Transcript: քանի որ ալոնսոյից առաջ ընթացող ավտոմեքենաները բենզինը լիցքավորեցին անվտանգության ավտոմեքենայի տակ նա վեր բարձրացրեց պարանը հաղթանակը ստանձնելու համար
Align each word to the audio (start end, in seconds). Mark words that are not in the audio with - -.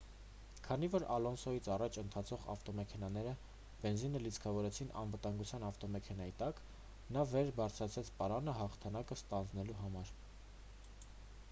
քանի 0.67 0.87
որ 0.93 1.03
ալոնսոյից 1.15 1.67
առաջ 1.73 1.99
ընթացող 2.03 2.47
ավտոմեքենաները 2.53 3.33
բենզինը 3.83 4.23
լիցքավորեցին 4.23 4.91
անվտանգության 5.03 5.67
ավտոմեքենայի 5.69 6.35
տակ 6.41 6.65
նա 7.19 7.29
վեր 7.35 7.55
բարձրացրեց 7.63 8.13
պարանը 8.25 8.59
հաղթանակը 8.63 9.21
ստանձնելու 9.25 9.81
համար 9.87 10.15